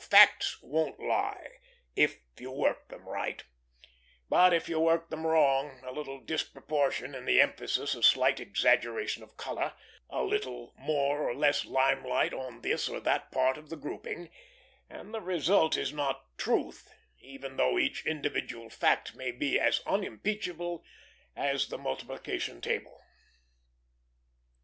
[0.03, 1.59] Facts won't lie,
[1.95, 3.43] if you work them right;
[4.29, 9.21] but if you work them wrong, a little disproportion in the emphasis, a slight exaggeration
[9.21, 9.73] of color,
[10.09, 14.31] a little more or less limelight on this or that part of the grouping,
[14.89, 20.83] and the result is not truth, even though each individual fact be as unimpeachable
[21.35, 23.03] as the multiplication table.